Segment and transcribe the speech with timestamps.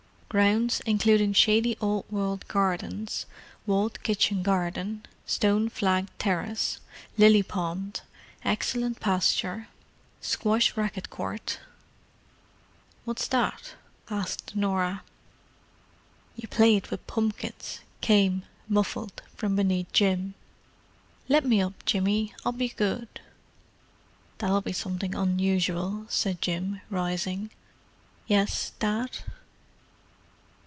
[0.33, 3.25] Grounds including shady old world gardens,
[3.65, 6.79] walled kitchen garden, stone flagged terrace,
[7.17, 7.99] lily pond,
[8.45, 9.67] excellent pasture.
[10.21, 11.59] Squash racquet court."
[13.03, 13.73] "What's that?"
[14.09, 15.03] asked Norah.
[16.37, 20.35] "You play it with pumpkins," came, muffled, from beneath Jim.
[21.27, 23.19] "Let me up, Jimmy—I'll be good."
[24.37, 27.51] "That'll be something unusual," said Jim, rising.
[28.27, 29.11] "Yes, Dad?"